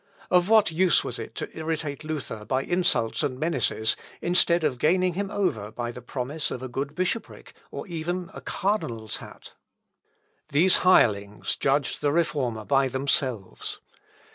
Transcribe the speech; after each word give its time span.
Of 0.31 0.49
what 0.49 0.71
use 0.71 1.03
was 1.03 1.19
it 1.19 1.35
to 1.35 1.55
irritate 1.55 2.03
Luther 2.03 2.43
by 2.43 2.63
insults 2.63 3.21
and 3.21 3.39
menaces, 3.39 3.95
instead 4.19 4.63
of 4.63 4.79
gaining 4.79 5.13
him 5.13 5.29
over 5.29 5.69
by 5.69 5.91
the 5.91 6.01
promise 6.01 6.49
of 6.49 6.63
a 6.63 6.67
good 6.67 6.95
bishopric, 6.95 7.53
or 7.69 7.85
even 7.85 8.29
of 8.29 8.37
a 8.37 8.41
Cardinal's 8.41 9.17
hat. 9.17 9.53
These 10.49 10.77
hirelings 10.77 11.55
judged 11.55 12.01
the 12.01 12.11
Reformer 12.11 12.65
by 12.65 12.87
themselves. 12.87 13.79